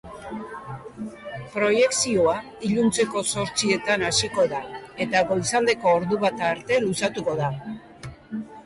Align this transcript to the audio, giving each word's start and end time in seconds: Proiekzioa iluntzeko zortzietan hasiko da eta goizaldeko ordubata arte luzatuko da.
Proiekzioa 1.55 2.33
iluntzeko 2.69 3.23
zortzietan 3.35 4.07
hasiko 4.09 4.47
da 4.55 4.63
eta 5.07 5.25
goizaldeko 5.35 5.95
ordubata 6.01 6.53
arte 6.57 6.83
luzatuko 6.89 7.43
da. 7.45 7.57